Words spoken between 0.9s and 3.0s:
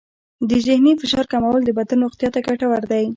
فشار کمول د بدن روغتیا ته ګټور